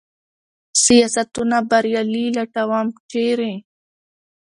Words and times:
سیاستونه 0.83 1.57
بریالي 1.69 2.25
لټوم، 2.35 2.87
چېرې؟ 3.09 3.53